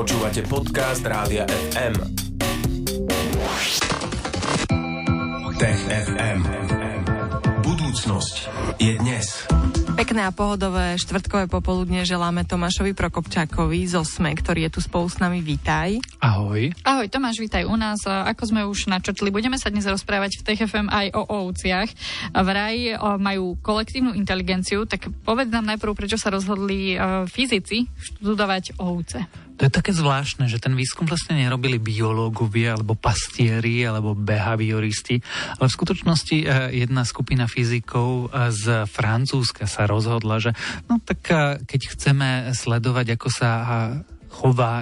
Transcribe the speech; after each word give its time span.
Počúvate 0.00 0.40
podcast 0.48 1.04
Rádia 1.04 1.44
FM. 1.44 1.92
Tech 5.60 5.80
FM. 5.92 6.40
Budúcnosť 7.60 8.36
je 8.80 8.96
dnes. 8.96 9.44
Pekné 10.00 10.24
a 10.24 10.32
pohodové 10.32 10.96
štvrtkové 10.96 11.52
popoludne 11.52 12.08
želáme 12.08 12.48
Tomášovi 12.48 12.96
Prokopčákovi 12.96 13.84
z 13.84 14.00
Osme, 14.00 14.32
ktorý 14.32 14.72
je 14.72 14.72
tu 14.72 14.80
spolu 14.80 15.04
s 15.04 15.20
nami. 15.20 15.44
Vítaj. 15.44 16.00
Ahoj. 16.24 16.72
Ahoj 16.80 17.04
Tomáš, 17.12 17.36
vítaj 17.36 17.68
u 17.68 17.76
nás. 17.76 18.00
Ako 18.08 18.48
sme 18.48 18.64
už 18.64 18.88
načrtli, 18.88 19.28
budeme 19.28 19.60
sa 19.60 19.68
dnes 19.68 19.84
rozprávať 19.84 20.40
v 20.40 20.44
TFM 20.48 20.88
aj 20.88 21.12
o 21.12 21.28
ovciach. 21.44 21.92
Vraj 22.40 22.96
majú 23.20 23.60
kolektívnu 23.60 24.16
inteligenciu, 24.16 24.88
tak 24.88 25.12
povedz 25.28 25.52
nám 25.52 25.68
najprv, 25.76 25.92
prečo 25.92 26.16
sa 26.16 26.32
rozhodli 26.32 26.96
fyzici 27.28 27.84
študovať 28.00 28.80
ovce. 28.80 29.28
To 29.60 29.68
je 29.68 29.76
také 29.76 29.92
zvláštne, 29.92 30.48
že 30.48 30.56
ten 30.56 30.72
výskum 30.72 31.04
vlastne 31.04 31.36
nerobili 31.36 31.76
biológovia, 31.76 32.80
alebo 32.80 32.96
pastieri, 32.96 33.84
alebo 33.84 34.16
behavioristi, 34.16 35.20
ale 35.60 35.68
v 35.68 35.76
skutočnosti 35.76 36.36
eh, 36.40 36.48
jedna 36.80 37.04
skupina 37.04 37.44
fyzikov 37.44 38.32
eh, 38.32 38.48
z 38.56 38.88
Francúzska 38.88 39.68
sa 39.68 39.84
rozhodla, 39.84 40.40
že 40.40 40.56
no 40.88 40.96
tak 41.04 41.20
eh, 41.28 41.60
keď 41.60 41.80
chceme 41.92 42.28
sledovať, 42.56 43.20
ako 43.20 43.28
sa 43.28 43.50
chová 44.32 44.80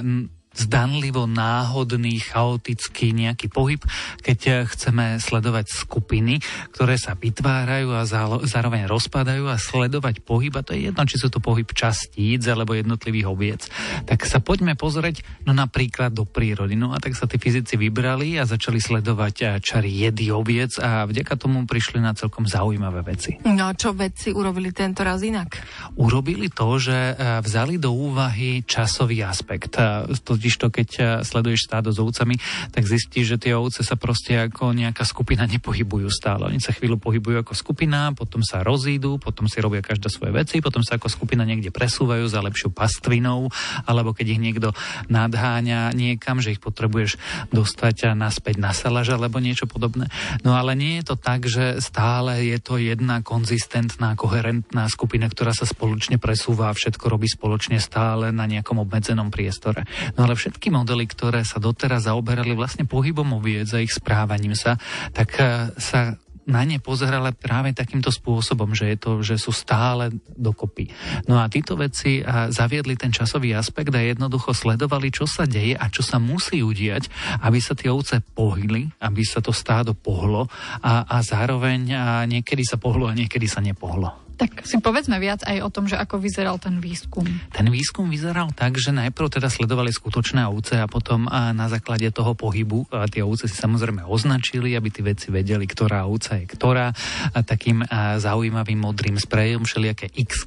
zdanlivo 0.59 1.31
náhodný, 1.31 2.19
chaotický 2.19 3.15
nejaký 3.15 3.47
pohyb, 3.47 3.81
keď 4.21 4.39
eh, 4.49 4.55
chceme 4.67 5.23
sledovať 5.23 5.71
skupiny, 5.71 6.43
ktoré 6.75 6.99
sa 6.99 7.15
vytvárajú 7.15 7.95
a 7.95 8.03
zároveň 8.43 8.91
rozpadajú 8.91 9.47
a 9.47 9.61
sledovať 9.61 10.27
pohyb, 10.27 10.53
a 10.59 10.67
to 10.67 10.75
je 10.75 10.91
jedno, 10.91 11.03
či 11.07 11.21
sú 11.21 11.31
to 11.31 11.39
pohyb 11.39 11.69
častíc 11.71 12.43
alebo 12.51 12.75
jednotlivých 12.75 13.27
oviec. 13.31 13.63
Tak 14.05 14.27
sa 14.27 14.43
poďme 14.43 14.75
pozrieť 14.75 15.23
no 15.47 15.55
napríklad 15.55 16.11
do 16.11 16.27
prírody. 16.27 16.75
No 16.75 16.91
a 16.91 16.99
tak 16.99 17.15
sa 17.15 17.31
tí 17.31 17.39
fyzici 17.39 17.79
vybrali 17.79 18.41
a 18.43 18.49
začali 18.49 18.83
sledovať 18.83 19.35
eh, 19.47 19.49
čary 19.63 19.91
jedy 19.95 20.35
oviec 20.35 20.81
a 20.83 21.07
vďaka 21.07 21.39
tomu 21.39 21.63
prišli 21.69 22.03
na 22.03 22.13
celkom 22.19 22.51
zaujímavé 22.51 23.07
veci. 23.07 23.39
No 23.47 23.71
a 23.71 23.73
čo 23.79 23.95
vedci 23.95 24.35
urobili 24.35 24.75
tento 24.75 25.07
raz 25.07 25.23
inak? 25.23 25.63
Urobili 26.01 26.51
to, 26.51 26.83
že 26.83 27.15
eh, 27.15 27.39
vzali 27.39 27.79
do 27.79 27.95
úvahy 27.95 28.67
časový 28.67 29.23
aspekt. 29.23 29.79
Totiž 29.79 30.38
totiž 30.39 30.55
to, 30.55 30.69
keď 30.71 30.89
eh, 30.97 31.07
sleduješ 31.27 31.67
stádo 31.67 31.91
s 31.91 31.99
ovcami, 31.99 32.39
tak 32.71 32.87
zistíš, 32.87 33.35
že 33.35 33.43
tie 33.43 33.53
ovce 33.59 33.83
sa 33.83 33.99
proste 33.99 34.39
ako 34.47 34.71
nejaká 34.71 35.03
skupina 35.03 35.45
nepohybujú 35.59 36.07
stále. 36.09 36.47
Oni 36.47 36.63
sa 36.63 36.71
chvíľu 36.71 37.03
pohybujú 37.03 37.43
ako 37.43 37.59
skupina, 37.59 38.15
potom 38.15 38.47
sa 38.47 38.63
rozídu, 38.63 39.19
potom 39.19 39.51
si 39.51 39.59
robia 39.59 39.83
každá 39.83 40.07
svoje 40.07 40.31
veci, 40.31 40.63
potom 40.63 40.87
sa 40.87 40.97
ako 40.97 41.11
skupina 41.11 41.43
niekde 41.43 41.75
presúvajú 41.75 42.31
za 42.31 42.39
lepšiu 42.39 42.71
pastvinou, 42.71 43.51
alebo 43.83 44.15
keď 44.15 44.39
ich 44.39 44.41
niekto 44.41 44.71
nadháňa 45.11 45.91
niekam, 45.97 46.39
že 46.39 46.55
ich 46.55 46.63
potrebuješ 46.63 47.19
dostať 47.51 48.15
naspäť 48.15 48.63
na 48.63 48.71
salaž 48.71 49.17
alebo 49.17 49.43
niečo 49.43 49.67
podobné. 49.67 50.07
No 50.47 50.55
ale 50.55 50.79
nie 50.79 51.01
je 51.03 51.15
to 51.15 51.17
tak, 51.19 51.49
že 51.49 51.83
stále 51.83 52.45
je 52.45 52.59
to 52.63 52.79
jedna 52.79 53.25
konzistentná, 53.25 54.15
koherentná 54.15 54.87
skupina, 54.93 55.27
ktorá 55.27 55.57
sa 55.57 55.65
spoločne 55.65 56.21
presúva 56.21 56.71
a 56.71 56.77
všetko 56.77 57.05
robí 57.09 57.27
spoločne 57.27 57.81
stále 57.81 58.31
na 58.31 58.45
nejakom 58.45 58.79
obmedzenom 58.85 59.33
priestore. 59.33 59.89
No 60.15 60.28
ale 60.29 60.37
všetky 60.37 60.69
modely, 60.69 61.09
ktoré 61.09 61.41
sa 61.41 61.57
doteraz 61.57 62.05
zaoberali 62.05 62.53
vlastne 62.53 62.85
pohybom 62.85 63.41
oviec 63.41 63.73
a 63.73 63.81
ich 63.81 63.97
správaním 63.97 64.53
sa, 64.53 64.77
tak 65.17 65.41
eh, 65.41 65.73
sa 65.81 66.21
na 66.45 66.65
ne 66.69 66.77
pozerala 66.81 67.33
práve 67.33 67.73
takýmto 67.73 68.09
spôsobom, 68.13 68.73
že, 68.73 68.93
je 68.93 68.99
to, 69.01 69.13
že 69.21 69.37
sú 69.37 69.53
stále 69.53 70.09
dokopy. 70.33 70.89
No 71.29 71.41
a 71.41 71.49
títo 71.49 71.81
veci 71.81 72.21
eh, 72.21 72.53
zaviedli 72.53 72.93
ten 73.01 73.09
časový 73.09 73.57
aspekt 73.57 73.97
a 73.97 74.05
jednoducho 74.05 74.53
sledovali, 74.53 75.09
čo 75.09 75.25
sa 75.25 75.49
deje 75.49 75.73
a 75.73 75.89
čo 75.89 76.05
sa 76.05 76.21
musí 76.21 76.61
udiať, 76.61 77.09
aby 77.41 77.57
sa 77.57 77.73
tie 77.73 77.89
ovce 77.89 78.21
pohli, 78.21 78.85
aby 79.01 79.25
sa 79.25 79.41
to 79.41 79.57
stádo 79.57 79.97
pohlo 79.97 80.45
a, 80.85 81.09
a 81.09 81.25
zároveň 81.25 81.81
a 81.97 82.05
niekedy 82.29 82.69
sa 82.69 82.77
pohlo 82.77 83.09
a 83.09 83.17
niekedy 83.17 83.49
sa 83.49 83.65
nepohlo. 83.65 84.28
Tak 84.39 84.63
si 84.63 84.79
povedzme 84.79 85.19
viac 85.19 85.43
aj 85.43 85.59
o 85.61 85.69
tom, 85.69 85.91
že 85.91 85.99
ako 85.99 86.23
vyzeral 86.23 86.63
ten 86.63 86.79
výskum. 86.79 87.27
Ten 87.51 87.67
výskum 87.69 88.07
vyzeral 88.07 88.55
tak, 88.55 88.79
že 88.79 88.95
najprv 88.95 89.29
teda 89.29 89.51
sledovali 89.51 89.91
skutočné 89.91 90.47
ovce 90.47 90.79
a 90.79 90.87
potom 90.87 91.27
na 91.29 91.67
základe 91.67 92.07
toho 92.15 92.39
pohybu 92.39 92.87
a 92.95 93.11
tie 93.11 93.27
ovce 93.27 93.51
si 93.51 93.59
samozrejme 93.59 94.07
označili, 94.07 94.79
aby 94.79 94.89
tí 94.95 95.03
vedci 95.03 95.35
vedeli, 95.35 95.67
ktorá 95.67 96.07
ovca 96.07 96.39
je 96.39 96.47
ktorá. 96.47 96.95
A 97.35 97.39
takým 97.43 97.83
zaujímavým 98.23 98.79
modrým 98.79 99.19
sprejom 99.19 99.67
všelijaké 99.67 100.15
x 100.15 100.47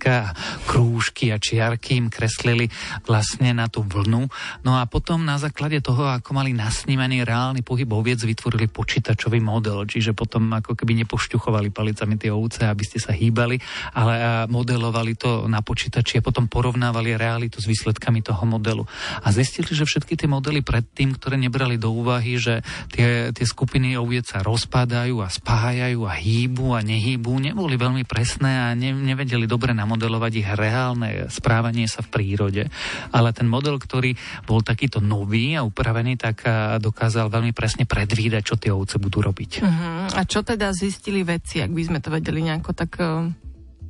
krúžky 0.66 1.36
a 1.36 1.38
čiarky 1.38 2.00
im 2.00 2.08
kreslili 2.08 2.72
vlastne 3.04 3.52
na 3.52 3.68
tú 3.68 3.84
vlnu. 3.84 4.32
No 4.64 4.80
a 4.80 4.88
potom 4.88 5.28
na 5.28 5.36
základe 5.36 5.84
toho, 5.84 6.08
ako 6.08 6.32
mali 6.32 6.56
nasnímaný 6.56 7.28
reálny 7.28 7.60
pohyb 7.60 7.92
oviec, 7.92 8.24
vytvorili 8.24 8.72
počítačový 8.72 9.44
model, 9.44 9.84
čiže 9.84 10.16
potom 10.16 10.48
ako 10.56 10.80
keby 10.80 11.04
nepošťuchovali 11.04 11.76
palicami 11.76 12.16
tie 12.16 12.32
ovce, 12.32 12.64
aby 12.64 12.88
ste 12.88 13.04
sa 13.04 13.12
hýbali 13.12 13.60
ale 13.94 14.46
modelovali 14.48 15.18
to 15.18 15.46
na 15.50 15.66
počítači 15.66 16.22
a 16.22 16.26
potom 16.26 16.46
porovnávali 16.46 17.18
realitu 17.18 17.58
s 17.58 17.70
výsledkami 17.70 18.22
toho 18.22 18.44
modelu. 18.46 18.84
A 19.22 19.28
zistili, 19.34 19.72
že 19.72 19.88
všetky 19.88 20.16
tie 20.18 20.30
modely 20.30 20.62
predtým, 20.62 21.18
ktoré 21.18 21.38
nebrali 21.38 21.82
do 21.82 21.92
úvahy, 21.92 22.38
že 22.38 22.62
tie, 22.94 23.34
tie 23.34 23.46
skupiny 23.46 23.98
oviec 23.98 24.30
sa 24.30 24.46
rozpadajú 24.46 25.22
a 25.22 25.28
spájajú 25.30 26.06
a 26.06 26.14
hýbu 26.16 26.78
a 26.78 26.82
nehýbu, 26.86 27.32
neboli 27.42 27.76
veľmi 27.76 28.04
presné 28.06 28.72
a 28.72 28.78
ne, 28.78 28.94
nevedeli 28.94 29.46
dobre 29.50 29.74
namodelovať 29.74 30.32
ich 30.38 30.50
reálne 30.54 31.32
správanie 31.32 31.88
sa 31.88 32.04
v 32.06 32.12
prírode. 32.14 32.64
Ale 33.12 33.32
ten 33.32 33.48
model, 33.48 33.80
ktorý 33.80 34.14
bol 34.46 34.62
takýto 34.62 35.00
nový 35.00 35.56
a 35.58 35.66
upravený, 35.66 36.20
tak 36.20 36.46
dokázal 36.80 37.32
veľmi 37.32 37.52
presne 37.56 37.88
predvídať, 37.88 38.44
čo 38.44 38.56
tie 38.60 38.72
ovce 38.72 39.02
budú 39.02 39.24
robiť. 39.24 39.52
Uh-huh. 39.64 40.08
A 40.12 40.22
čo 40.28 40.46
teda 40.46 40.72
zistili 40.76 41.24
vedci, 41.26 41.64
ak 41.64 41.72
by 41.72 41.82
sme 41.88 42.00
to 42.00 42.10
vedeli 42.14 42.44
nejako 42.46 42.72
tak 42.76 42.92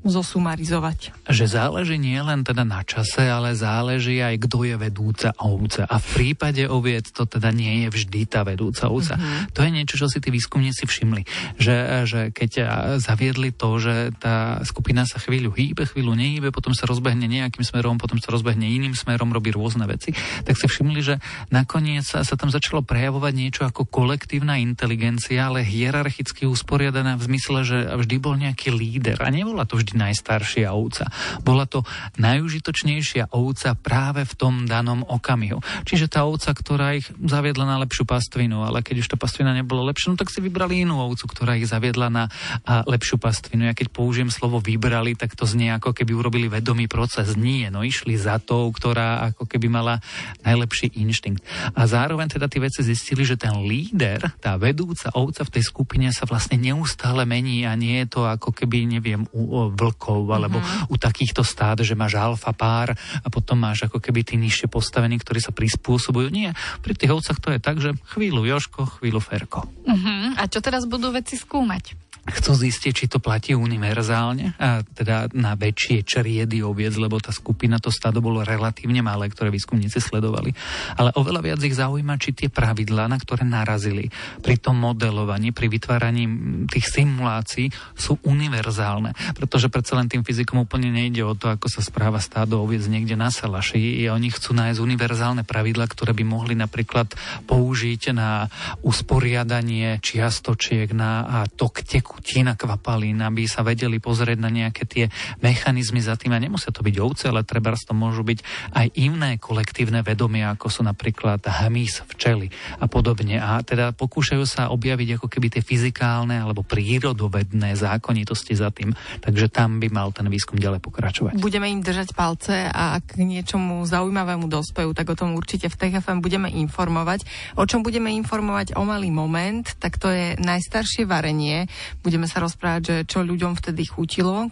zosumarizovať? 0.01 1.13
Že 1.29 1.45
záleží 1.45 1.97
nie 2.01 2.17
len 2.17 2.41
teda 2.41 2.65
na 2.65 2.81
čase, 2.81 3.29
ale 3.29 3.53
záleží 3.53 4.17
aj 4.17 4.49
kto 4.49 4.65
je 4.65 4.75
vedúca 4.77 5.29
ovca. 5.37 5.85
A 5.85 6.01
v 6.01 6.07
prípade 6.17 6.65
oviec 6.65 7.13
to 7.13 7.29
teda 7.29 7.53
nie 7.53 7.85
je 7.85 7.87
vždy 7.93 8.21
tá 8.25 8.41
vedúca 8.41 8.89
ovca. 8.89 9.15
Mm-hmm. 9.17 9.53
To 9.53 9.59
je 9.61 9.69
niečo, 9.69 9.95
čo 10.01 10.07
si 10.09 10.17
tí 10.17 10.33
výskumníci 10.33 10.89
všimli. 10.89 11.21
Že, 11.61 11.75
že 12.09 12.19
keď 12.33 12.51
zaviedli 12.97 13.53
to, 13.53 13.77
že 13.77 14.15
tá 14.17 14.61
skupina 14.65 15.05
sa 15.05 15.21
chvíľu 15.21 15.53
hýbe, 15.53 15.85
chvíľu 15.85 16.17
nehýbe, 16.17 16.49
potom 16.49 16.73
sa 16.73 16.89
rozbehne 16.89 17.29
nejakým 17.29 17.61
smerom, 17.61 18.01
potom 18.01 18.17
sa 18.17 18.33
rozbehne 18.33 18.65
iným 18.65 18.97
smerom, 18.97 19.29
robí 19.29 19.53
rôzne 19.53 19.85
veci, 19.85 20.17
tak 20.41 20.57
si 20.57 20.65
všimli, 20.65 20.99
že 21.05 21.15
nakoniec 21.53 22.03
sa, 22.07 22.25
sa 22.25 22.33
tam 22.33 22.49
začalo 22.49 22.81
prejavovať 22.81 23.33
niečo 23.37 23.61
ako 23.69 23.85
kolektívna 23.85 24.57
inteligencia, 24.57 25.47
ale 25.47 25.61
hierarchicky 25.61 26.49
usporiadaná 26.49 27.15
v 27.21 27.25
zmysle, 27.31 27.59
že 27.61 27.77
vždy 27.93 28.15
bol 28.17 28.35
nejaký 28.39 28.73
líder. 28.73 29.21
A 29.21 29.29
nebola 29.29 29.69
to 29.69 29.77
vždy 29.77 29.90
najstaršia 29.93 30.71
ovca. 30.71 31.07
Bola 31.41 31.65
to 31.65 31.83
najužitočnejšia 32.17 33.31
ovca 33.31 33.75
práve 33.77 34.27
v 34.27 34.33
tom 34.37 34.53
danom 34.65 35.03
okamihu. 35.07 35.59
Čiže 35.87 36.11
tá 36.11 36.23
ovca, 36.27 36.51
ktorá 36.51 36.97
ich 36.97 37.07
zaviedla 37.19 37.65
na 37.67 37.77
lepšiu 37.83 38.03
pastvinu, 38.07 38.63
ale 38.63 38.83
keď 38.83 39.03
už 39.03 39.07
tá 39.13 39.17
pastvina 39.17 39.55
nebola 39.55 39.91
lepšia, 39.91 40.13
no 40.13 40.19
tak 40.19 40.31
si 40.31 40.43
vybrali 40.43 40.83
inú 40.83 40.99
ovcu, 40.99 41.27
ktorá 41.27 41.55
ich 41.57 41.69
zaviedla 41.69 42.07
na 42.11 42.23
a, 42.67 42.83
lepšiu 42.87 43.21
pastvinu. 43.21 43.69
Ja 43.69 43.75
keď 43.77 43.93
použijem 43.93 44.33
slovo 44.33 44.59
vybrali, 44.59 45.15
tak 45.15 45.35
to 45.35 45.45
znie 45.47 45.73
ako 45.75 45.95
keby 45.95 46.11
urobili 46.15 46.47
vedomý 46.47 46.85
proces. 46.91 47.33
Nie, 47.35 47.71
no 47.73 47.85
išli 47.85 48.15
za 48.19 48.37
tou, 48.41 48.67
ktorá 48.71 49.31
ako 49.31 49.47
keby 49.47 49.67
mala 49.71 50.03
najlepší 50.43 50.93
inštinkt. 50.97 51.43
A 51.75 51.87
zároveň 51.87 52.31
teda 52.31 52.47
tí 52.47 52.57
veci 52.59 52.83
zistili, 52.83 53.23
že 53.23 53.39
ten 53.39 53.53
líder, 53.63 54.33
tá 54.39 54.55
vedúca 54.55 55.11
ovca 55.15 55.45
v 55.47 55.53
tej 55.59 55.63
skupine 55.67 56.07
sa 56.11 56.25
vlastne 56.25 56.57
neustále 56.57 57.23
mení 57.23 57.63
a 57.65 57.73
nie 57.77 58.03
je 58.05 58.07
to 58.17 58.21
ako 58.27 58.51
keby, 58.53 58.85
neviem, 58.85 59.25
u, 59.31 59.71
vlkov, 59.81 60.29
alebo 60.29 60.61
uh-huh. 60.61 60.93
u 60.93 60.95
takýchto 61.01 61.41
stád, 61.41 61.81
že 61.81 61.97
máš 61.97 62.21
alfa 62.21 62.53
pár 62.53 62.93
a 62.93 63.27
potom 63.33 63.57
máš 63.57 63.89
ako 63.89 63.97
keby 63.97 64.21
tí 64.21 64.37
nižšie 64.37 64.69
postavení, 64.69 65.17
ktorí 65.17 65.41
sa 65.41 65.49
prispôsobujú. 65.49 66.29
Nie, 66.29 66.53
pri 66.85 66.93
tých 66.93 67.09
ovcach 67.09 67.41
to 67.41 67.49
je 67.49 67.59
tak, 67.59 67.81
že 67.81 67.97
chvíľu 68.13 68.45
Joško, 68.45 69.01
chvíľu 69.01 69.19
Ferko. 69.19 69.65
Uh-huh. 69.65 70.37
A 70.37 70.45
čo 70.45 70.61
teraz 70.61 70.85
budú 70.85 71.09
veci 71.09 71.35
skúmať? 71.35 72.00
Chcú 72.21 72.53
zistiť, 72.53 72.93
či 72.93 73.05
to 73.09 73.17
platí 73.17 73.57
univerzálne, 73.57 74.53
a 74.61 74.85
teda 74.85 75.33
na 75.33 75.57
väčšie 75.57 76.05
čriedy 76.05 76.61
oviec, 76.61 76.93
lebo 76.93 77.17
tá 77.17 77.33
skupina, 77.33 77.81
to 77.81 77.89
stádo 77.89 78.21
bolo 78.21 78.45
relatívne 78.45 79.01
malé, 79.01 79.25
ktoré 79.25 79.49
výskumníci 79.49 79.97
sledovali. 79.97 80.53
Ale 81.01 81.09
oveľa 81.17 81.41
viac 81.41 81.59
ich 81.65 81.73
zaujíma, 81.73 82.21
či 82.21 82.37
tie 82.37 82.49
pravidlá, 82.53 83.09
na 83.09 83.17
ktoré 83.17 83.41
narazili 83.41 84.13
pri 84.45 84.61
tom 84.61 84.77
modelovaní, 84.77 85.49
pri 85.49 85.65
vytváraní 85.65 86.23
tých 86.69 86.93
simulácií 86.93 87.73
sú 87.97 88.21
univerzálne. 88.21 89.17
Pretože 89.33 89.73
predsa 89.73 89.97
len 89.97 90.05
tým 90.05 90.21
fyzikom 90.21 90.61
úplne 90.61 90.93
nejde 90.93 91.25
o 91.25 91.33
to, 91.33 91.49
ako 91.49 91.73
sa 91.73 91.81
správa 91.81 92.21
stádo 92.21 92.61
oviec 92.61 92.85
niekde 92.85 93.17
na 93.17 93.33
salaši. 93.33 94.05
Oni 94.13 94.29
chcú 94.29 94.53
nájsť 94.53 94.77
univerzálne 94.77 95.41
pravidlá, 95.41 95.89
ktoré 95.89 96.13
by 96.13 96.21
mohli 96.21 96.53
napríklad 96.53 97.17
použiť 97.49 98.13
na 98.13 98.45
usporiadanie 98.85 99.97
čiastočiek, 100.05 100.93
na 100.93 101.49
tok 101.57 101.81
teku 101.81 102.10
skutín 102.11 102.51
a 102.51 102.59
kvapalín, 102.59 103.23
aby 103.23 103.47
sa 103.47 103.63
vedeli 103.63 104.03
pozrieť 104.03 104.35
na 104.35 104.51
nejaké 104.51 104.83
tie 104.83 105.07
mechanizmy 105.39 106.03
za 106.03 106.19
tým. 106.19 106.35
A 106.35 106.43
nemusia 106.43 106.75
to 106.75 106.83
byť 106.83 106.95
ovce, 106.99 107.31
ale 107.31 107.47
treba 107.47 107.71
to 107.71 107.95
môžu 107.95 108.27
byť 108.27 108.43
aj 108.75 108.87
iné 108.99 109.39
kolektívne 109.39 110.03
vedomia, 110.03 110.51
ako 110.51 110.67
sú 110.67 110.81
napríklad 110.83 111.39
hmyz, 111.39 112.03
včely 112.11 112.51
a 112.83 112.91
podobne. 112.91 113.39
A 113.39 113.63
teda 113.63 113.95
pokúšajú 113.95 114.43
sa 114.43 114.67
objaviť 114.75 115.15
ako 115.15 115.31
keby 115.31 115.55
tie 115.55 115.63
fyzikálne 115.63 116.35
alebo 116.35 116.67
prírodovedné 116.67 117.79
zákonitosti 117.79 118.59
za 118.59 118.75
tým. 118.75 118.91
Takže 119.23 119.47
tam 119.47 119.79
by 119.79 119.87
mal 119.87 120.11
ten 120.11 120.27
výskum 120.27 120.59
ďalej 120.59 120.83
pokračovať. 120.83 121.39
Budeme 121.39 121.71
im 121.71 121.79
držať 121.79 122.11
palce 122.11 122.67
a 122.67 122.99
ak 122.99 123.15
k 123.15 123.23
niečomu 123.23 123.87
zaujímavému 123.87 124.51
dospejú, 124.51 124.91
tak 124.91 125.07
o 125.07 125.15
tom 125.15 125.39
určite 125.39 125.71
v 125.71 125.79
TFM 125.79 126.19
budeme 126.19 126.51
informovať. 126.51 127.23
O 127.55 127.63
čom 127.63 127.87
budeme 127.87 128.11
informovať 128.11 128.75
o 128.75 128.83
malý 128.83 129.07
moment, 129.07 129.63
tak 129.79 129.95
to 129.95 130.11
je 130.11 130.35
najstaršie 130.43 131.07
varenie. 131.07 131.71
Budeme 132.01 132.25
sa 132.25 132.41
rozprávať, 132.41 132.81
že 132.81 132.95
čo 133.05 133.21
ľuďom 133.21 133.53
vtedy 133.57 133.85
chutilo 133.85 134.47
e, 134.47 134.49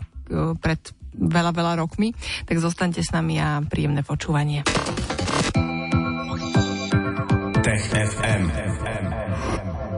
pred 0.58 0.80
veľa, 1.18 1.52
veľa 1.52 1.74
rokmi. 1.82 2.14
Tak 2.46 2.58
zostaňte 2.62 3.02
s 3.02 3.12
nami 3.12 3.42
a 3.42 3.60
príjemné 3.66 4.06
počúvanie. 4.06 4.64
Tech 7.60 7.86
FM. 7.92 9.19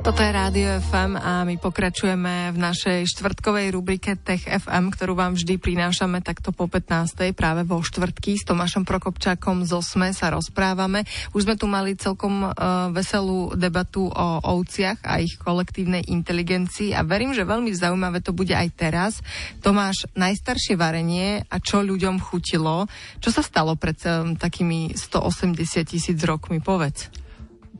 Toto 0.01 0.25
je 0.25 0.33
Rádio 0.33 0.81
FM 0.81 1.13
a 1.13 1.45
my 1.45 1.61
pokračujeme 1.61 2.49
v 2.49 2.57
našej 2.57 3.05
štvrtkovej 3.05 3.69
rubrike 3.69 4.17
Tech 4.17 4.49
FM, 4.49 4.89
ktorú 4.89 5.13
vám 5.13 5.37
vždy 5.37 5.61
prinášame 5.61 6.25
takto 6.25 6.49
po 6.49 6.65
15. 6.65 7.37
práve 7.37 7.61
vo 7.69 7.85
štvrtky. 7.85 8.33
S 8.33 8.49
Tomášom 8.49 8.81
Prokopčákom 8.81 9.61
z 9.61 9.77
OSME 9.77 10.09
sa 10.17 10.33
rozprávame. 10.33 11.05
Už 11.37 11.45
sme 11.45 11.53
tu 11.53 11.69
mali 11.69 11.93
celkom 11.93 12.49
uh, 12.49 12.89
veselú 12.89 13.53
debatu 13.53 14.09
o 14.09 14.27
ovciach 14.41 15.05
a 15.05 15.21
ich 15.21 15.37
kolektívnej 15.37 16.09
inteligencii 16.09 16.97
a 16.97 17.05
verím, 17.05 17.37
že 17.37 17.45
veľmi 17.45 17.69
zaujímavé 17.69 18.25
to 18.25 18.33
bude 18.33 18.57
aj 18.57 18.73
teraz. 18.73 19.21
Tomáš, 19.61 20.09
najstaršie 20.17 20.81
varenie 20.81 21.45
a 21.45 21.61
čo 21.61 21.85
ľuďom 21.85 22.17
chutilo. 22.17 22.89
Čo 23.21 23.37
sa 23.37 23.45
stalo 23.45 23.77
pred 23.77 24.01
um, 24.09 24.33
takými 24.33 24.97
180 24.97 25.61
tisíc 25.85 26.17
rokmi? 26.25 26.57
Povedz. 26.57 27.20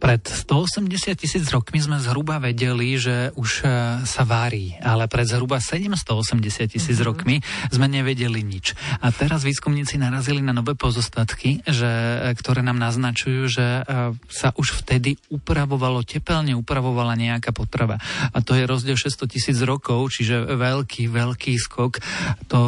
Pred 0.02 0.26
180 0.50 1.14
tisíc 1.14 1.46
rokmi 1.54 1.78
sme 1.78 2.02
zhruba 2.02 2.42
vedeli, 2.42 2.98
že 2.98 3.30
už 3.38 3.62
e, 3.62 3.66
sa 4.02 4.26
vári, 4.26 4.74
ale 4.82 5.06
pred 5.06 5.30
zhruba 5.30 5.62
780 5.62 6.42
tisíc 6.66 6.98
mm-hmm. 6.98 7.06
rokmi 7.06 7.38
sme 7.70 7.86
nevedeli 7.86 8.42
nič. 8.42 8.74
A 8.98 9.14
teraz 9.14 9.46
výskumníci 9.46 10.02
narazili 10.02 10.42
na 10.42 10.58
nové 10.58 10.74
pozostatky, 10.74 11.62
že, 11.70 11.86
e, 11.86 12.34
ktoré 12.34 12.66
nám 12.66 12.82
naznačujú, 12.82 13.46
že 13.46 13.86
e, 13.86 14.18
sa 14.26 14.50
už 14.58 14.82
vtedy 14.82 15.22
upravovalo, 15.30 16.02
tepelne 16.02 16.58
upravovala 16.58 17.14
nejaká 17.14 17.54
potrava. 17.54 18.02
A 18.34 18.42
to 18.42 18.58
je 18.58 18.66
rozdiel 18.66 18.98
600 18.98 19.30
tisíc 19.30 19.62
rokov, 19.62 20.18
čiže 20.18 20.50
veľký, 20.58 21.14
veľký 21.14 21.54
skok. 21.62 22.02
To 22.50 22.62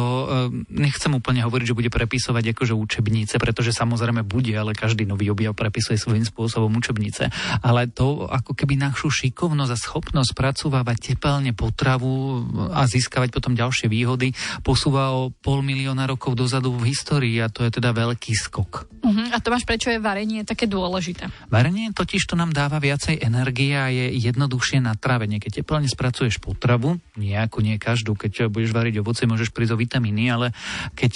nechcem 0.70 1.10
úplne 1.10 1.42
hovoriť, 1.42 1.66
že 1.66 1.74
bude 1.74 1.90
prepisovať 1.90 2.54
akože 2.54 2.78
učebnice, 2.78 3.42
pretože 3.42 3.74
samozrejme 3.74 4.22
bude, 4.22 4.54
ale 4.54 4.70
každý 4.70 5.02
nový 5.02 5.34
objav 5.34 5.58
prepisuje 5.58 5.98
svojím 5.98 6.22
spôsobom 6.22 6.70
učebnice 6.78 7.23
práce, 7.24 7.60
ale 7.64 7.88
to 7.88 8.28
ako 8.28 8.52
keby 8.52 8.76
našu 8.76 9.08
šikovnosť 9.08 9.72
a 9.72 9.78
schopnosť 9.78 10.30
pracovávať 10.36 10.96
tepelne 11.14 11.52
potravu 11.56 12.44
a 12.72 12.84
získavať 12.84 13.32
potom 13.32 13.56
ďalšie 13.56 13.88
výhody 13.88 14.32
posúva 14.60 15.14
o 15.14 15.30
pol 15.32 15.64
milióna 15.64 16.08
rokov 16.08 16.36
dozadu 16.36 16.74
v 16.74 16.92
histórii 16.92 17.36
a 17.40 17.48
to 17.48 17.64
je 17.64 17.70
teda 17.80 17.94
veľký 17.94 18.32
skok. 18.34 18.88
Uh-huh. 19.04 19.28
A 19.32 19.36
to 19.40 19.52
máš 19.52 19.68
prečo 19.68 19.92
je 19.92 20.00
varenie 20.00 20.44
také 20.48 20.64
dôležité? 20.64 21.28
Varenie 21.52 21.92
totiž 21.92 22.24
to 22.24 22.34
nám 22.36 22.56
dáva 22.56 22.80
viacej 22.80 23.20
energie 23.20 23.76
a 23.76 23.92
je 23.92 24.16
jednoduchšie 24.16 24.80
na 24.80 24.96
trávenie. 24.96 25.40
Keď 25.40 25.64
teplne 25.64 25.88
spracuješ 25.88 26.40
potravu, 26.40 26.96
nejakú, 27.20 27.60
nie 27.60 27.76
každú, 27.76 28.16
keď 28.16 28.48
budeš 28.48 28.72
variť 28.72 29.04
ovoce, 29.04 29.28
môžeš 29.28 29.52
prísť 29.52 29.76
o 29.76 29.80
vitamíny, 29.80 30.32
ale 30.32 30.56
keď 30.96 31.12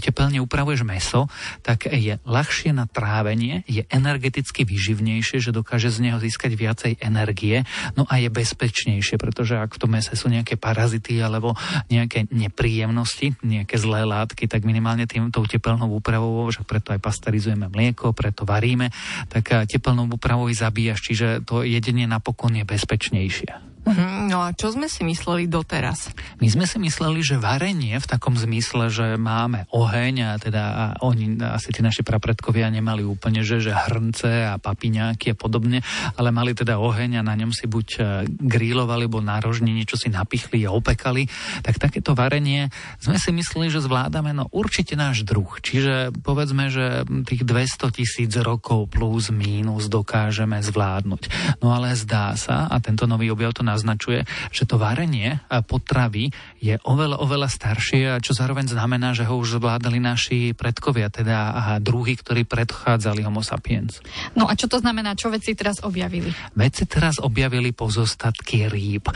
teplne 0.00 0.40
upravuješ 0.40 0.82
meso, 0.88 1.28
tak 1.60 1.84
je 1.90 2.16
ľahšie 2.24 2.72
na 2.72 2.88
trávenie, 2.88 3.60
je 3.68 3.84
energeticky 3.92 4.64
vyživnejšie, 4.64 5.37
že 5.38 5.54
dokáže 5.54 5.88
z 5.88 6.10
neho 6.10 6.18
získať 6.18 6.52
viacej 6.54 6.92
energie, 7.00 7.62
no 7.94 8.04
a 8.06 8.18
je 8.18 8.28
bezpečnejšie, 8.28 9.16
pretože 9.18 9.54
ak 9.56 9.76
v 9.76 9.80
tom 9.80 9.90
mese 9.94 10.12
sú 10.14 10.26
nejaké 10.28 10.58
parazity 10.58 11.22
alebo 11.22 11.54
nejaké 11.88 12.26
nepríjemnosti, 12.28 13.38
nejaké 13.40 13.78
zlé 13.78 14.02
látky, 14.04 14.50
tak 14.50 14.66
minimálne 14.66 15.06
tým 15.06 15.30
tou 15.30 15.46
tepelnou 15.46 15.88
úpravou, 15.88 16.50
že 16.50 16.64
preto 16.66 16.92
aj 16.92 17.00
pasterizujeme 17.00 17.70
mlieko, 17.70 18.10
preto 18.16 18.42
varíme, 18.42 18.90
tak 19.30 19.68
tepelnou 19.68 20.10
úpravou 20.10 20.50
zabíjaš, 20.50 21.00
čiže 21.04 21.28
to 21.46 21.62
jedenie 21.62 22.10
napokon 22.10 22.56
je 22.58 22.64
bezpečnejšie. 22.66 23.67
Mm, 23.82 24.30
no 24.30 24.46
a 24.46 24.54
čo 24.54 24.70
sme 24.70 24.86
si 24.86 25.02
mysleli 25.02 25.50
doteraz? 25.50 26.14
My 26.38 26.46
sme 26.46 26.64
si 26.64 26.78
mysleli, 26.78 27.20
že 27.20 27.40
varenie 27.42 27.98
v 27.98 28.06
takom 28.06 28.38
zmysle, 28.38 28.88
že 28.88 29.18
máme 29.18 29.66
oheň 29.74 30.14
a 30.22 30.30
teda 30.38 30.62
a 30.68 30.84
oni, 31.02 31.42
asi 31.42 31.74
tí 31.74 31.82
naši 31.82 32.06
prapredkovia 32.06 32.70
nemali 32.70 33.02
úplne, 33.02 33.42
že, 33.42 33.58
že 33.58 33.74
hrnce 33.74 34.46
a 34.46 34.62
papiňáky 34.62 35.34
a 35.34 35.36
podobne, 35.36 35.82
ale 36.14 36.30
mali 36.30 36.54
teda 36.54 36.78
oheň 36.78 37.18
a 37.18 37.26
na 37.26 37.34
ňom 37.34 37.50
si 37.50 37.66
buď 37.66 37.88
e, 37.98 38.00
grílovali, 38.28 39.08
alebo 39.08 39.24
nárožne 39.24 39.72
niečo 39.72 39.96
si 39.96 40.12
napichli 40.12 40.68
a 40.68 40.70
opekali. 40.70 41.26
Tak 41.64 41.80
takéto 41.80 42.12
varenie 42.12 42.68
sme 43.00 43.16
si 43.16 43.32
mysleli, 43.32 43.72
že 43.72 43.82
zvládame, 43.82 44.36
no 44.36 44.46
určite 44.52 44.94
náš 44.94 45.24
druh. 45.24 45.48
Čiže 45.64 46.12
povedzme, 46.22 46.68
že 46.68 47.08
tých 47.24 47.48
200 47.48 47.88
tisíc 47.96 48.32
rokov 48.36 48.92
plus 48.92 49.32
mínus 49.32 49.88
dokážeme 49.88 50.60
zvládnuť. 50.60 51.56
No 51.64 51.72
ale 51.72 51.96
zdá 51.96 52.36
sa, 52.36 52.68
a 52.68 52.76
tento 52.84 53.08
nový 53.08 53.32
objav 53.32 53.56
to 53.56 53.64
naznačuje, 53.68 54.24
že 54.48 54.64
to 54.64 54.80
varenie 54.80 55.44
potravy 55.68 56.32
je 56.64 56.80
oveľa, 56.88 57.20
oveľa 57.20 57.52
staršie 57.52 58.20
čo 58.24 58.32
zároveň 58.32 58.72
znamená, 58.72 59.12
že 59.12 59.28
ho 59.28 59.36
už 59.36 59.60
zvládali 59.60 60.00
naši 60.00 60.56
predkovia, 60.56 61.12
teda 61.12 61.76
druhy, 61.84 62.16
ktorí 62.16 62.48
predchádzali 62.48 63.20
Homo 63.28 63.44
sapiens. 63.44 64.00
No 64.32 64.48
a 64.48 64.56
čo 64.56 64.70
to 64.70 64.80
znamená? 64.80 65.12
Čo 65.12 65.28
veci 65.28 65.52
teraz 65.52 65.84
objavili? 65.84 66.32
Veci 66.56 66.88
teraz 66.88 67.20
objavili 67.20 67.76
pozostatky 67.76 68.70
rýb. 68.72 69.10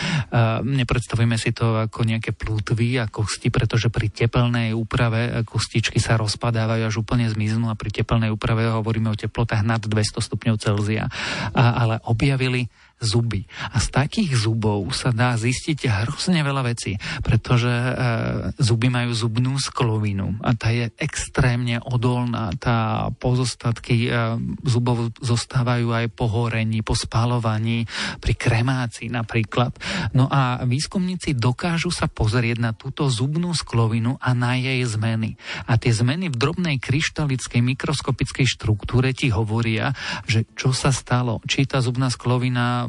Nepredstavujeme 0.63 1.41
si 1.41 1.57
to 1.57 1.89
ako 1.89 2.05
nejaké 2.05 2.37
plútvy 2.37 3.01
a 3.01 3.09
kosti, 3.09 3.49
pretože 3.49 3.89
pri 3.89 4.13
tepelnej 4.13 4.77
úprave 4.77 5.47
kostičky 5.47 6.03
sa 6.03 6.19
rozpadávajú 6.21 6.83
až 6.91 7.01
úplne 7.01 7.31
zmiznú 7.31 7.71
a 7.71 7.79
pri 7.79 8.03
tepelnej 8.03 8.35
úprave 8.35 8.67
hovoríme 8.69 9.09
o 9.09 9.17
teplotách 9.17 9.63
nad 9.63 9.81
200 9.81 10.19
stupňov 10.21 10.57
Celzia. 10.59 11.07
Ale 11.55 12.03
objavili 12.05 12.67
zuby. 13.03 13.45
A 13.75 13.83
z 13.83 13.89
takých 13.91 14.33
zubov 14.39 14.89
sa 14.95 15.11
dá 15.11 15.35
zistiť 15.35 15.91
hrozne 15.91 16.41
veľa 16.41 16.63
vecí, 16.73 16.97
pretože 17.21 17.69
e, 17.69 17.93
zuby 18.63 18.89
majú 18.89 19.13
zubnú 19.13 19.59
sklovinu 19.59 20.39
a 20.41 20.55
tá 20.55 20.71
je 20.71 20.89
extrémne 20.97 21.83
odolná. 21.83 22.55
Tá 22.57 23.11
pozostatky 23.19 24.07
e, 24.07 24.11
zubov 24.65 25.13
zostávajú 25.19 25.91
aj 25.93 26.07
po 26.15 26.31
horení, 26.31 26.81
po 26.81 26.95
spalovaní, 26.95 27.85
pri 28.23 28.35
kremácii 28.39 29.11
napríklad. 29.11 29.75
No 30.15 30.31
a 30.31 30.63
výskumníci 30.63 31.35
dokážu 31.35 31.91
sa 31.91 32.07
pozrieť 32.07 32.59
na 32.63 32.73
túto 32.73 33.11
zubnú 33.11 33.51
sklovinu 33.53 34.17
a 34.23 34.33
na 34.33 34.55
jej 34.55 34.81
zmeny. 34.87 35.35
A 35.67 35.77
tie 35.77 35.91
zmeny 35.91 36.31
v 36.31 36.39
drobnej 36.39 36.77
kryštalickej 36.79 37.61
mikroskopickej 37.75 38.47
štruktúre 38.47 39.11
ti 39.13 39.29
hovoria, 39.35 39.91
že 40.31 40.47
čo 40.55 40.71
sa 40.71 40.95
stalo, 40.95 41.43
či 41.45 41.67
tá 41.67 41.83
zubná 41.83 42.09
sklovina 42.13 42.87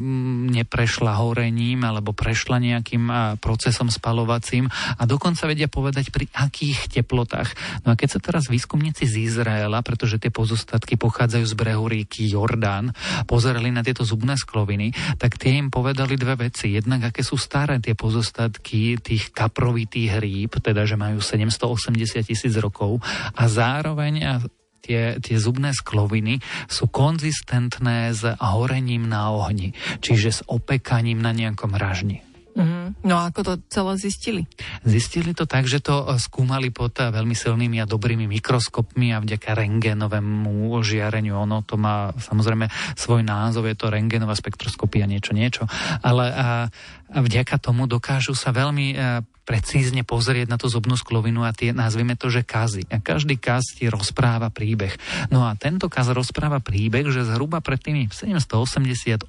neprešla 0.51 1.17
horením 1.23 1.87
alebo 1.87 2.11
prešla 2.11 2.59
nejakým 2.59 3.37
procesom 3.39 3.87
spalovacím 3.87 4.67
a 4.99 5.03
dokonca 5.07 5.47
vedia 5.47 5.71
povedať 5.71 6.11
pri 6.11 6.27
akých 6.31 6.99
teplotách. 6.99 7.49
No 7.87 7.93
a 7.93 7.97
keď 7.97 8.09
sa 8.15 8.19
teraz 8.19 8.51
výskumníci 8.51 9.07
z 9.07 9.31
Izraela, 9.31 9.79
pretože 9.81 10.19
tie 10.19 10.29
pozostatky 10.29 10.99
pochádzajú 10.99 11.45
z 11.47 11.55
brehu 11.55 11.85
rieky 11.87 12.27
Jordán, 12.27 12.91
pozerali 13.25 13.71
na 13.71 13.81
tieto 13.81 14.03
zubné 14.03 14.35
skloviny, 14.35 14.91
tak 15.17 15.39
tie 15.39 15.57
im 15.57 15.71
povedali 15.71 16.19
dve 16.19 16.49
veci. 16.49 16.75
Jednak, 16.75 17.09
aké 17.09 17.23
sú 17.23 17.39
staré 17.39 17.79
tie 17.79 17.95
pozostatky 17.95 18.99
tých 18.99 19.31
kaprovitých 19.31 20.19
rýb, 20.19 20.51
teda 20.59 20.83
že 20.83 20.99
majú 20.99 21.23
780 21.23 22.23
tisíc 22.23 22.53
rokov 22.59 22.99
a 23.33 23.43
zároveň 23.47 24.43
tie, 24.83 25.17
tie 25.23 25.37
zubné 25.39 25.71
skloviny 25.71 26.43
sú 26.67 26.91
konzistentné 26.91 28.11
s 28.11 28.27
horením 28.37 29.07
na 29.07 29.31
ohni, 29.31 29.71
čiže 30.03 30.29
s 30.29 30.41
opekaním 30.45 31.23
na 31.23 31.31
nejakom 31.31 31.73
ražni. 31.73 32.21
Mm-hmm. 32.53 33.01
No 33.09 33.17
a 33.17 33.33
ako 33.33 33.41
to 33.41 33.53
celé 33.65 33.97
zistili? 33.97 34.41
Zistili 34.85 35.33
to 35.33 35.49
tak, 35.49 35.65
že 35.65 35.81
to 35.81 36.05
eh, 36.05 36.21
skúmali 36.21 36.69
pod 36.69 36.93
eh, 37.01 37.09
veľmi 37.09 37.33
silnými 37.33 37.81
a 37.81 37.89
dobrými 37.89 38.29
mikroskopmi 38.29 39.09
a 39.09 39.17
vďaka 39.17 39.57
rengenovému 39.57 40.77
žiareniu. 40.85 41.33
Ono 41.33 41.65
to 41.65 41.81
má 41.81 42.13
samozrejme 42.13 42.69
svoj 42.93 43.25
názov, 43.25 43.65
je 43.65 43.73
to 43.77 43.89
rengenová 43.89 44.37
spektroskopia, 44.37 45.09
niečo, 45.09 45.33
niečo. 45.33 45.65
Ale 46.05 46.29
a, 46.29 46.69
a 47.09 47.17
vďaka 47.25 47.57
tomu 47.57 47.89
dokážu 47.89 48.37
sa 48.37 48.53
veľmi 48.53 48.87
eh, 48.93 49.25
precízne 49.43 50.07
pozrieť 50.07 50.47
na 50.47 50.57
tú 50.57 50.71
zubnú 50.71 50.95
sklovinu 50.95 51.43
a 51.43 51.51
tie 51.51 51.75
nazvime 51.75 52.15
to, 52.15 52.31
že 52.31 52.47
kazy. 52.47 52.87
A 52.87 53.03
každý 53.03 53.35
kaz 53.35 53.75
ti 53.75 53.91
rozpráva 53.91 54.49
príbeh. 54.49 54.95
No 55.27 55.43
a 55.43 55.55
tento 55.59 55.91
kaz 55.91 56.11
rozpráva 56.11 56.63
príbeh, 56.63 57.07
že 57.11 57.27
zhruba 57.27 57.59
pred 57.59 57.79
tými 57.79 58.07
780-800 58.07 59.27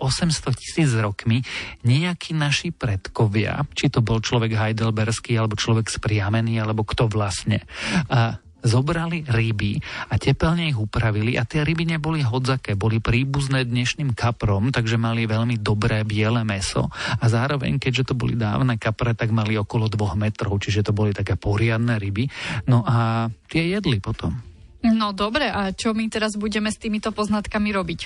tisíc 0.55 0.91
rokmi 0.95 1.43
nejakí 1.83 2.33
naši 2.35 2.71
predkovia 2.71 3.67
či 3.75 3.91
to 3.91 4.01
bol 4.01 4.23
človek 4.23 4.55
heidelberský, 4.55 5.35
alebo 5.35 5.59
človek 5.59 5.91
spriamený, 5.91 6.63
alebo 6.63 6.87
kto 6.87 7.11
vlastne. 7.11 7.67
A 8.09 8.39
zobrali 8.65 9.29
ryby 9.29 9.79
a 10.09 10.17
tepelne 10.17 10.73
ich 10.73 10.79
upravili 10.81 11.37
a 11.37 11.45
tie 11.45 11.63
ryby 11.63 11.85
neboli 11.85 12.25
hodzaké, 12.25 12.75
boli 12.75 12.99
príbuzné 12.99 13.69
dnešným 13.69 14.17
kaprom, 14.17 14.73
takže 14.73 14.97
mali 14.97 15.29
veľmi 15.29 15.61
dobré 15.61 16.01
biele 16.03 16.43
meso 16.43 16.89
a 17.21 17.25
zároveň, 17.29 17.77
keďže 17.77 18.11
to 18.11 18.15
boli 18.17 18.35
dávne 18.35 18.81
kapre, 18.81 19.13
tak 19.13 19.31
mali 19.31 19.55
okolo 19.61 19.93
dvoch 19.93 20.17
metrov, 20.17 20.57
čiže 20.59 20.89
to 20.89 20.97
boli 20.97 21.13
také 21.13 21.37
poriadne 21.37 22.01
ryby. 22.01 22.27
No 22.67 22.83
a 22.89 23.29
tie 23.53 23.69
jedli 23.69 24.01
potom. 24.01 24.54
No 24.85 25.17
dobre, 25.17 25.49
a 25.49 25.73
čo 25.73 25.97
my 25.97 26.13
teraz 26.13 26.37
budeme 26.37 26.69
s 26.69 26.77
týmito 26.77 27.09
poznatkami 27.09 27.73
robiť? 27.73 28.01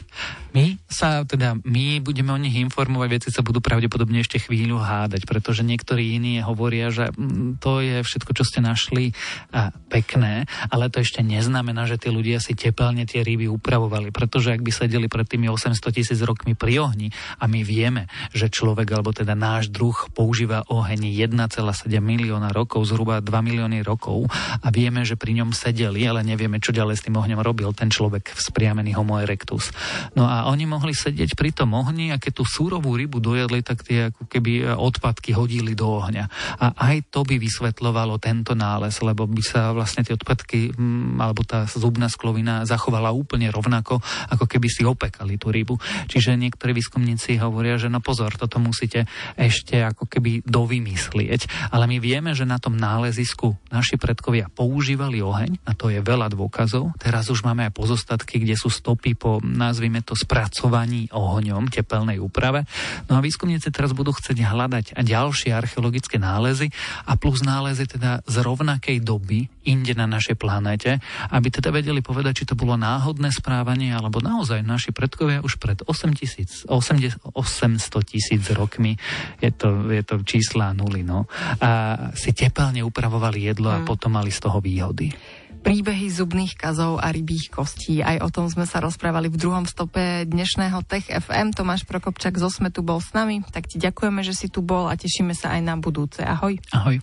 My 0.54 0.78
sa, 0.87 1.26
teda 1.26 1.58
my 1.66 1.99
budeme 1.99 2.30
o 2.30 2.38
nich 2.38 2.54
informovať, 2.54 3.08
veci 3.11 3.28
sa 3.35 3.42
budú 3.42 3.58
pravdepodobne 3.58 4.23
ešte 4.23 4.38
chvíľu 4.38 4.78
hádať, 4.78 5.26
pretože 5.26 5.66
niektorí 5.66 6.14
iní 6.14 6.38
hovoria, 6.38 6.94
že 6.94 7.11
mm, 7.11 7.58
to 7.58 7.82
je 7.82 8.06
všetko, 8.06 8.30
čo 8.30 8.47
ste 8.47 8.62
našli 8.62 9.11
a 9.50 9.75
pekné, 9.90 10.47
ale 10.70 10.87
to 10.87 11.02
ešte 11.02 11.18
neznamená, 11.18 11.90
že 11.90 11.99
tí 11.99 12.14
ľudia 12.14 12.38
si 12.38 12.54
tepelne 12.54 13.02
tie 13.11 13.26
ryby 13.26 13.50
upravovali, 13.50 14.14
pretože 14.14 14.54
ak 14.54 14.62
by 14.62 14.70
sedeli 14.70 15.11
pred 15.11 15.26
tými 15.26 15.50
800 15.50 15.82
tisíc 15.90 16.23
rokmi 16.23 16.54
pri 16.54 16.78
ohni 16.78 17.11
a 17.42 17.50
my 17.50 17.66
vieme, 17.66 18.06
že 18.30 18.47
človek, 18.47 18.87
alebo 18.94 19.11
teda 19.11 19.35
náš 19.35 19.66
druh 19.66 19.99
používa 20.14 20.62
oheň 20.70 21.11
1,7 21.11 21.58
milióna 21.99 22.54
rokov, 22.54 22.87
zhruba 22.87 23.18
2 23.18 23.26
milióny 23.26 23.82
rokov 23.82 24.30
a 24.62 24.68
vieme, 24.70 25.02
že 25.02 25.18
pri 25.18 25.42
ňom 25.42 25.50
sedeli, 25.50 26.06
ale 26.06 26.23
nevieme, 26.23 26.62
čo 26.68 26.76
ďalej 26.76 27.00
s 27.00 27.04
tým 27.08 27.16
ohňom 27.16 27.40
robil 27.40 27.72
ten 27.72 27.88
človek 27.88 28.37
vzpriamený 28.37 28.92
Homo 29.00 29.16
erectus. 29.16 29.72
No 30.12 30.28
a 30.28 30.52
oni 30.52 30.68
mohli 30.68 30.92
sedieť 30.92 31.32
pri 31.32 31.56
tom 31.56 31.72
ohni 31.72 32.12
a 32.12 32.20
keď 32.20 32.32
tú 32.37 32.44
súrovú 32.44 32.92
rybu 32.92 33.25
dojedli, 33.25 33.64
tak 33.64 33.88
tie 33.88 34.12
ako 34.12 34.28
keby 34.28 34.52
e, 34.60 34.76
odpadky 34.76 35.32
hodili 35.32 35.72
do 35.72 35.88
ohňa. 35.88 36.28
A 36.60 36.76
aj 36.92 37.08
to 37.08 37.25
by 37.25 37.40
vysvetľovalo 37.40 38.20
tento 38.20 38.52
nález, 38.52 39.00
lebo 39.00 39.25
by 39.25 39.40
sa 39.40 39.72
vlastne 39.72 40.04
tie 40.04 40.12
odpadky 40.12 40.76
mm, 40.76 41.16
alebo 41.16 41.40
tá 41.40 41.64
zubná 41.64 42.12
sklovina 42.12 42.68
zachovala 42.68 43.16
úplne 43.16 43.48
rovnako, 43.48 44.04
ako 44.28 44.44
keby 44.44 44.68
si 44.68 44.84
opekali 44.84 45.40
tú 45.40 45.48
rybu. 45.48 45.80
Čiže 46.12 46.37
niektorí 46.37 46.76
výskumníci 46.76 47.40
hovoria, 47.40 47.80
že 47.80 47.88
no 47.88 48.04
pozor, 48.04 48.37
toto 48.37 48.60
musíte 48.60 49.08
ešte 49.40 49.80
ako 49.80 50.04
keby 50.04 50.44
dovymyslieť. 50.44 51.72
Ale 51.72 51.88
my 51.88 51.96
vieme, 51.96 52.37
že 52.37 52.44
na 52.44 52.60
tom 52.60 52.76
nálezisku 52.76 53.56
naši 53.72 53.96
predkovia 53.96 54.52
používali 54.52 55.25
oheň 55.25 55.64
a 55.64 55.72
to 55.72 55.88
je 55.88 56.04
veľa 56.04 56.28
dôkazov 56.28 56.57
dôkazov. 56.58 56.90
Teraz 56.98 57.30
už 57.30 57.46
máme 57.46 57.70
aj 57.70 57.72
pozostatky, 57.78 58.42
kde 58.42 58.58
sú 58.58 58.66
stopy 58.66 59.14
po, 59.14 59.38
nazvime 59.38 60.02
to, 60.02 60.18
spracovaní 60.18 61.06
ohňom, 61.14 61.70
tepelnej 61.70 62.18
úprave. 62.18 62.66
No 63.06 63.14
a 63.14 63.22
výskumníci 63.22 63.70
teraz 63.70 63.94
budú 63.94 64.10
chcieť 64.10 64.42
hľadať 64.42 64.98
ďalšie 64.98 65.54
archeologické 65.54 66.18
nálezy 66.18 66.74
a 67.06 67.14
plus 67.14 67.46
nálezy 67.46 67.86
teda 67.86 68.26
z 68.26 68.36
rovnakej 68.42 68.98
doby 69.06 69.46
inde 69.70 69.94
na 69.94 70.10
našej 70.10 70.34
planéte, 70.34 70.98
aby 71.30 71.46
teda 71.46 71.70
vedeli 71.70 72.02
povedať, 72.02 72.42
či 72.42 72.48
to 72.50 72.58
bolo 72.58 72.74
náhodné 72.74 73.30
správanie, 73.30 73.94
alebo 73.94 74.18
naozaj 74.18 74.66
naši 74.66 74.90
predkovia 74.90 75.44
už 75.44 75.62
pred 75.62 75.78
8 75.86 76.18
tisíc, 76.18 76.66
800 76.66 77.30
tisíc 78.02 78.42
rokmi, 78.50 78.98
je 79.38 79.52
to, 79.54 79.92
je 79.92 80.02
to 80.02 80.24
čísla 80.24 80.72
nuly, 80.72 81.04
no, 81.04 81.28
a 81.60 82.10
si 82.16 82.32
tepelne 82.32 82.80
upravovali 82.80 83.52
jedlo 83.52 83.68
a 83.68 83.84
hmm. 83.84 83.86
potom 83.86 84.16
mali 84.16 84.32
z 84.32 84.40
toho 84.40 84.58
výhody 84.64 85.12
príbehy 85.58 86.08
zubných 86.08 86.54
kazov 86.54 87.02
a 87.02 87.10
rybých 87.10 87.50
kostí. 87.50 88.00
Aj 88.00 88.22
o 88.22 88.30
tom 88.30 88.48
sme 88.48 88.64
sa 88.64 88.80
rozprávali 88.80 89.28
v 89.28 89.36
druhom 89.36 89.66
stope 89.66 90.24
dnešného 90.24 90.80
Tech 90.86 91.10
FM. 91.10 91.52
Tomáš 91.52 91.84
Prokopčak 91.84 92.38
zo 92.38 92.48
Sme 92.48 92.72
tu 92.72 92.86
bol 92.86 93.02
s 93.02 93.12
nami, 93.12 93.42
tak 93.50 93.66
ti 93.66 93.76
ďakujeme, 93.76 94.24
že 94.24 94.34
si 94.34 94.48
tu 94.48 94.64
bol 94.64 94.88
a 94.88 94.96
tešíme 94.96 95.36
sa 95.36 95.58
aj 95.58 95.60
na 95.66 95.74
budúce. 95.76 96.24
Ahoj. 96.24 96.56
Ahoj. 96.72 97.02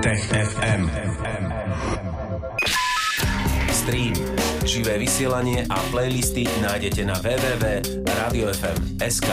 Tech 0.00 0.22
FM. 0.30 1.06
Stream, 3.86 4.18
živé 4.66 4.98
vysielanie 4.98 5.62
a 5.70 5.78
playlisty 5.94 6.42
nájdete 6.58 7.06
na 7.06 7.14
www.radiofm.sk. 7.22 9.30